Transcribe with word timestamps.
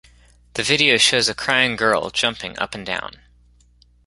The 0.55 0.63
video 0.63 0.97
shows 0.97 1.29
a 1.29 1.35
crying 1.35 1.75
girl 1.75 2.09
jumping 2.09 2.57
up 2.57 2.73
and 2.73 2.83
down. 2.83 3.21